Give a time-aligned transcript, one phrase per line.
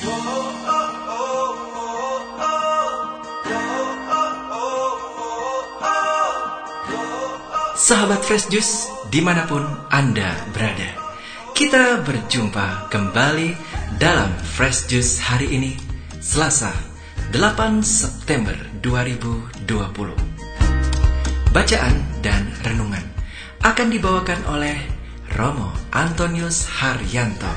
[0.00, 0.16] Sahabat
[8.24, 9.60] Fresh Juice, di mana pun
[9.92, 10.96] Anda berada,
[11.52, 13.52] kita berjumpa kembali
[14.00, 15.76] dalam Fresh Juice hari ini,
[16.16, 16.72] Selasa,
[17.36, 19.68] 8 September 2020.
[21.52, 23.04] Bacaan dan renungan
[23.60, 24.80] akan dibawakan oleh
[25.36, 27.52] Romo Antonius Haryanto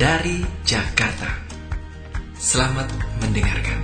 [0.00, 1.47] dari Jakarta.
[2.38, 2.86] Selamat
[3.18, 3.82] mendengarkan.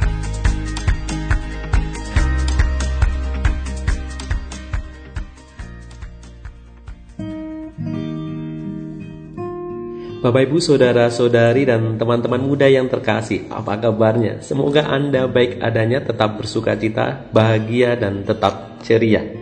[10.22, 14.38] Bapak Ibu, saudara-saudari dan teman-teman muda yang terkasih, apa kabarnya?
[14.38, 19.34] Semoga Anda baik adanya, tetap bersuka cita, bahagia dan tetap ceria.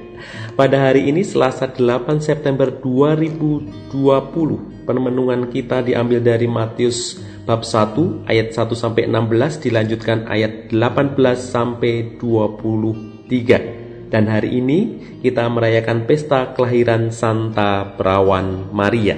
[0.56, 8.54] Pada hari ini Selasa 8 September 2020, penemenungan kita diambil dari Matius bab 1 ayat
[8.54, 14.10] 1 sampai 16 dilanjutkan ayat 18 sampai 23.
[14.12, 14.78] Dan hari ini
[15.24, 19.16] kita merayakan pesta kelahiran Santa Perawan Maria.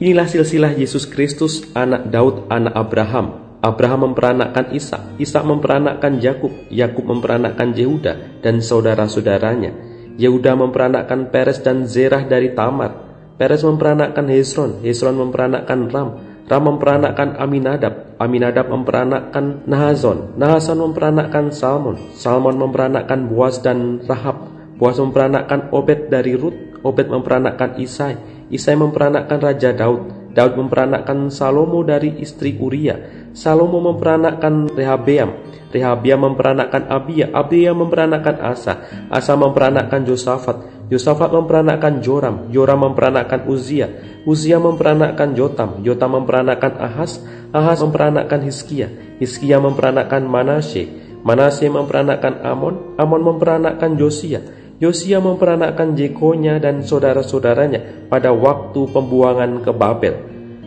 [0.00, 3.56] Inilah silsilah Yesus Kristus, anak Daud, anak Abraham.
[3.60, 9.76] Abraham memperanakkan Ishak, Ishak memperanakkan Yakub, Yakub memperanakkan Yehuda dan saudara-saudaranya.
[10.16, 13.09] Yehuda memperanakkan Peres dan Zerah dari Tamar.
[13.40, 16.08] Peres memperanakkan Hezron, Hezron memperanakkan Ram,
[16.44, 24.44] Ram memperanakkan Aminadab, Aminadab memperanakkan Nahazon, Nahazon memperanakkan Salmon, Salmon memperanakkan Boaz dan Rahab,
[24.76, 28.20] Boaz memperanakkan Obed dari Rut, Obed memperanakkan Isai,
[28.52, 30.20] Isai memperanakkan Raja Daud.
[30.30, 32.94] Daud memperanakkan Salomo dari istri Uria.
[33.32, 35.49] Salomo memperanakkan Rehabeam.
[35.70, 37.30] Rehabeam memperanakkan Abia.
[37.30, 38.90] Abia memperanakkan Asa.
[39.06, 40.86] Asa memperanakkan Josafat.
[40.90, 42.50] Josafat memperanakkan Joram.
[42.50, 43.86] Joram memperanakkan Uzia.
[44.26, 45.78] Uzia memperanakkan Jotam.
[45.86, 47.22] Jotam memperanakkan Ahas.
[47.54, 48.90] Ahas memperanakkan Hiskia.
[49.22, 50.90] Hiskia memperanakkan Manasye.
[51.22, 52.98] Manasye memperanakkan Amon.
[52.98, 54.42] Amon memperanakkan Josia.
[54.80, 60.16] Yosia memperanakkan Jekonya dan saudara-saudaranya pada waktu pembuangan ke Babel.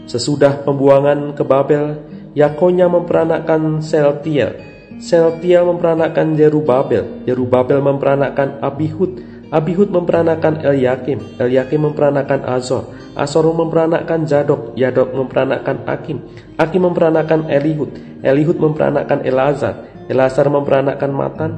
[0.06, 1.98] Sesudah pembuangan ke Babel,
[2.38, 4.73] Yakonya memperanakkan Seltiel.
[5.00, 7.26] Seltiel memperanakkan Jerubabel.
[7.26, 9.22] Jerubabel memperanakkan Abihud.
[9.54, 11.22] Abihud memperanakkan Eliakim.
[11.38, 12.90] Eliakim memperanakkan Azor.
[13.14, 14.74] Azor memperanakkan Zadok.
[14.74, 16.26] Zadok memperanakkan Akim.
[16.58, 17.94] Akim memperanakkan Elihud.
[18.26, 19.88] Elihud memperanakkan Elazar.
[20.10, 21.52] Elazar memperanakkan Matan.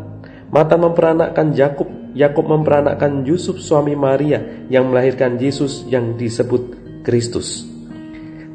[0.51, 1.87] Matan memperanakkan Yakub.
[2.15, 4.39] Yakub memperanakkan Yusuf suami Maria
[4.71, 7.67] yang melahirkan Yesus yang disebut Kristus.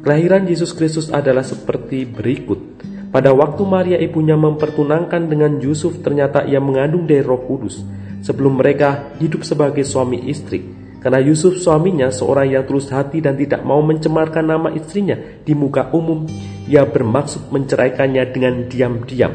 [0.01, 2.70] Kelahiran Yesus Kristus adalah seperti berikut.
[3.11, 7.83] Pada waktu Maria ibunya mempertunangkan dengan Yusuf, ternyata ia mengandung dari Roh Kudus.
[8.23, 10.63] Sebelum mereka hidup sebagai suami istri,
[11.03, 15.91] karena Yusuf suaminya seorang yang tulus hati dan tidak mau mencemarkan nama istrinya di muka
[15.91, 16.23] umum,
[16.69, 19.33] ia bermaksud menceraikannya dengan diam-diam.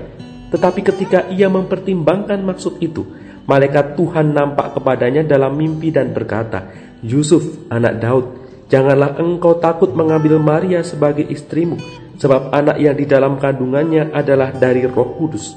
[0.48, 3.04] Tetapi ketika ia mempertimbangkan maksud itu,
[3.46, 6.66] Malaikat Tuhan nampak kepadanya dalam mimpi dan berkata,
[7.06, 8.26] Yusuf, anak Daud,
[8.66, 11.78] janganlah engkau takut mengambil Maria sebagai istrimu,
[12.16, 15.56] sebab anak yang di dalam kandungannya adalah dari roh kudus.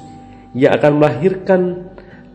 [0.56, 1.62] Ia akan melahirkan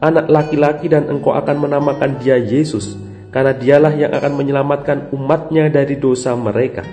[0.01, 2.97] anak laki-laki dan engkau akan menamakan dia Yesus,
[3.33, 6.85] karena dialah yang akan menyelamatkan umatnya dari dosa mereka.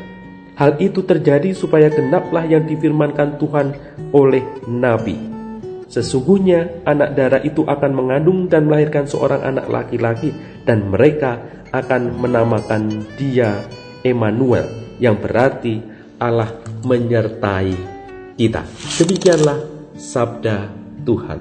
[0.55, 3.67] Hal itu terjadi supaya genaplah yang difirmankan Tuhan
[4.13, 5.17] oleh Nabi.
[5.91, 10.31] Sesungguhnya anak darah itu akan mengandung dan melahirkan seorang anak laki-laki
[10.63, 11.41] dan mereka
[11.75, 13.59] akan menamakan dia
[13.99, 14.71] Emmanuel
[15.03, 15.83] yang berarti
[16.21, 17.73] Allah menyertai
[18.37, 18.65] kita.
[19.01, 19.59] Demikianlah
[19.97, 20.69] sabda
[21.05, 21.39] Tuhan.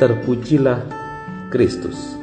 [0.00, 0.80] Terpujilah
[1.52, 2.18] Kristus.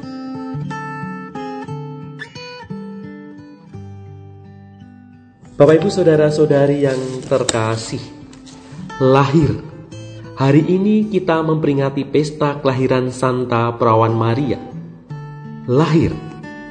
[5.56, 8.00] Bapak Ibu saudara-saudari yang terkasih,
[8.96, 9.70] lahir
[10.40, 14.56] Hari ini kita memperingati pesta kelahiran Santa Perawan Maria.
[15.68, 16.16] Lahir,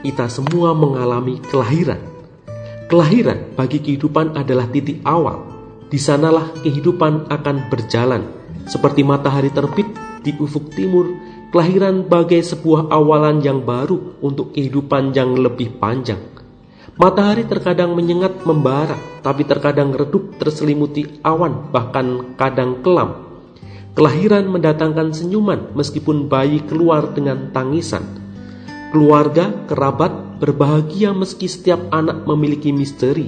[0.02, 2.02] kita semua mengalami kelahiran.
[2.90, 5.59] Kelahiran bagi kehidupan adalah titik awal.
[5.90, 8.24] Di sanalah kehidupan akan berjalan.
[8.70, 9.90] Seperti matahari terbit
[10.22, 11.10] di ufuk timur,
[11.50, 16.22] kelahiran bagai sebuah awalan yang baru untuk kehidupan yang lebih panjang.
[16.96, 18.96] Matahari terkadang menyengat membara,
[19.26, 23.30] tapi terkadang redup terselimuti awan, bahkan kadang kelam
[24.00, 28.00] Kelahiran mendatangkan senyuman meskipun bayi keluar dengan tangisan.
[28.96, 33.28] Keluarga, kerabat berbahagia meski setiap anak memiliki misteri.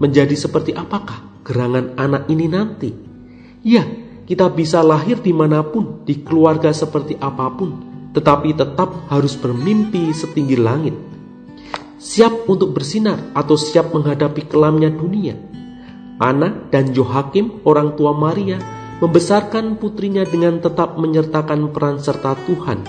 [0.00, 2.92] Menjadi seperti apakah gerangan anak ini nanti?
[3.64, 3.88] Ya,
[4.28, 7.80] kita bisa lahir di mana pun, di keluarga seperti apa pun,
[8.12, 10.92] tetapi tetap harus bermimpi setinggi langit.
[11.96, 15.34] Siap untuk bersinar atau siap menghadapi kelamnya dunia.
[16.20, 18.60] Ana dan Johakim, orang tua Maria,
[19.00, 22.84] membesarkan putrinya dengan tetap menyertakan peran serta Tuhan.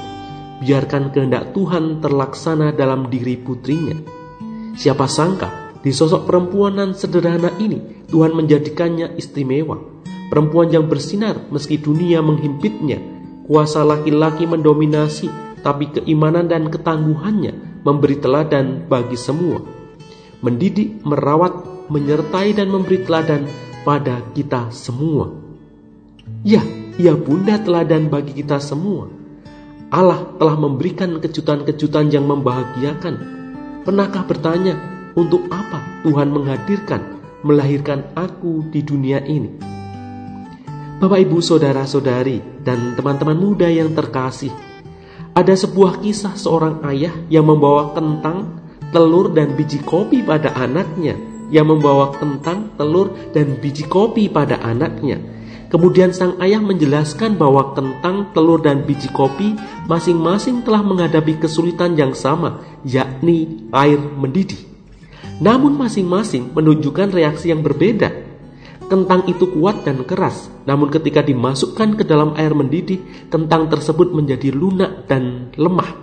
[0.60, 3.96] Biarkan kehendak Tuhan terlaksana dalam diri putrinya.
[4.76, 9.78] Siapa sangka di sosok perempuan yang sederhana ini Tuhan menjadikannya istimewa.
[10.30, 13.02] Perempuan yang bersinar meski dunia menghimpitnya.
[13.50, 15.30] Kuasa laki-laki mendominasi,
[15.66, 19.62] tapi keimanan dan ketangguhannya memberi teladan bagi semua.
[20.46, 23.50] Mendidik, merawat, menyertai dan memberi teladan
[23.82, 25.34] pada kita semua.
[26.46, 26.62] Ya,
[27.02, 29.10] ia bunda teladan bagi kita semua.
[29.90, 33.16] Allah telah memberikan kejutan-kejutan yang membahagiakan.
[33.82, 34.78] Pernahkah bertanya,
[35.18, 39.60] untuk apa Tuhan menghadirkan, melahirkan aku di dunia ini?
[41.00, 44.52] Bapak, ibu, saudara-saudari, dan teman-teman muda yang terkasih,
[45.32, 48.60] ada sebuah kisah seorang ayah yang membawa kentang,
[48.92, 51.16] telur, dan biji kopi pada anaknya
[51.50, 55.18] yang membawa kentang, telur, dan biji kopi pada anaknya.
[55.70, 59.54] Kemudian sang ayah menjelaskan bahwa kentang, telur, dan biji kopi
[59.86, 64.69] masing-masing telah menghadapi kesulitan yang sama, yakni air mendidih.
[65.40, 68.28] Namun masing-masing menunjukkan reaksi yang berbeda.
[68.90, 74.50] Kentang itu kuat dan keras, namun ketika dimasukkan ke dalam air mendidih, kentang tersebut menjadi
[74.50, 75.94] lunak dan lemah.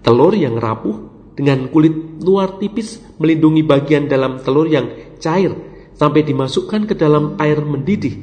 [0.00, 4.86] Telur yang rapuh dengan kulit luar tipis melindungi bagian dalam telur yang
[5.18, 5.50] cair
[5.98, 8.16] sampai dimasukkan ke dalam air mendidih.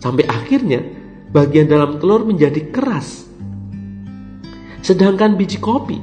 [0.00, 0.80] Sampai akhirnya
[1.28, 3.28] bagian dalam telur menjadi keras.
[4.80, 6.00] Sedangkan biji kopi,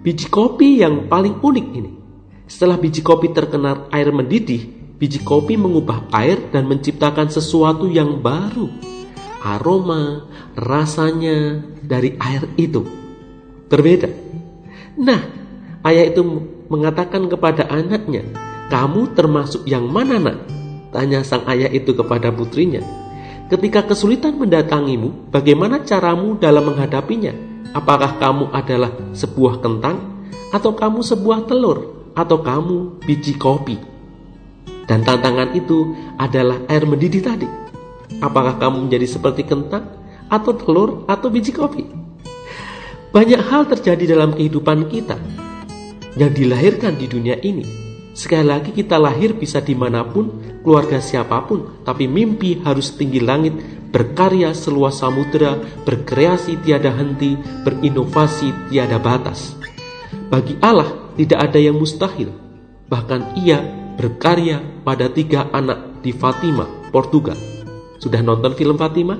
[0.00, 1.97] biji kopi yang paling unik ini.
[2.48, 4.66] Setelah biji kopi terkena air mendidih,
[4.96, 8.72] biji kopi mengubah air dan menciptakan sesuatu yang baru.
[9.44, 12.82] Aroma, rasanya dari air itu
[13.70, 14.10] berbeda.
[14.98, 15.38] Nah,
[15.86, 16.20] Ayah itu
[16.66, 18.26] mengatakan kepada anaknya,
[18.66, 20.38] "Kamu termasuk yang mana, Nak?"
[20.90, 22.82] tanya sang ayah itu kepada putrinya.
[23.48, 27.32] Ketika kesulitan mendatangimu, bagaimana caramu dalam menghadapinya?
[27.72, 33.78] Apakah kamu adalah sebuah kentang, atau kamu sebuah telur, atau kamu biji kopi?
[34.90, 37.46] Dan tantangan itu adalah air mendidih tadi.
[38.18, 39.86] Apakah kamu menjadi seperti kentang,
[40.26, 41.86] atau telur, atau biji kopi?
[43.14, 45.14] Banyak hal terjadi dalam kehidupan kita,
[46.18, 47.62] yang dilahirkan di dunia ini.
[48.18, 53.22] Sekali lagi kita lahir bisa di mana pun, keluarga siapa pun, tapi mimpi harus tinggi
[53.22, 53.54] langit,
[53.94, 55.54] berkarya seluas samudera,
[55.86, 59.54] berkreasi tiada henti, berinovasi tiada batas.
[60.28, 62.30] Bagi Allah tidak ada yang mustahil,
[62.86, 63.58] bahkan ia
[63.98, 66.62] berkarya pada tiga anak di Fatima,
[66.94, 67.34] Portugal.
[67.98, 69.18] Sudah nonton film Fatima?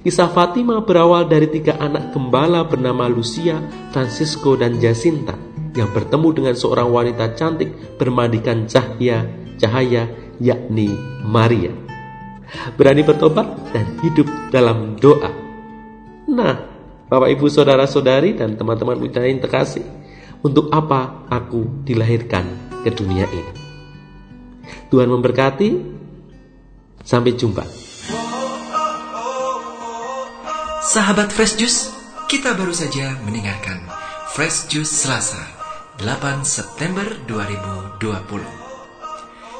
[0.00, 3.60] Kisah Fatima berawal dari tiga anak gembala bernama Lucia,
[3.92, 5.36] Francisco, dan Jacinta
[5.76, 9.28] yang bertemu dengan seorang wanita cantik bermandikan cahaya
[9.60, 10.08] cahaya
[10.40, 10.88] yakni
[11.20, 11.72] Maria.
[12.78, 15.28] Berani bertobat dan hidup dalam doa.
[16.30, 16.54] Nah,
[17.10, 19.82] Bapak Ibu Saudara-saudari dan teman-teman muda yang terkasih,
[20.46, 22.46] untuk apa aku dilahirkan
[22.86, 23.52] ke dunia ini?
[24.94, 25.98] Tuhan memberkati.
[27.06, 27.62] Sampai jumpa.
[30.82, 31.94] Sahabat Fresh Juice,
[32.26, 33.78] kita baru saja mendengarkan
[34.34, 35.38] Fresh Juice Selasa
[36.02, 38.02] 8 September 2020.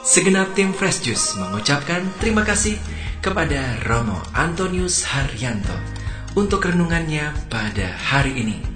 [0.02, 2.78] Segenap tim Fresh Juice mengucapkan terima kasih
[3.22, 5.74] kepada Romo Antonius Haryanto
[6.34, 8.75] untuk renungannya pada hari ini.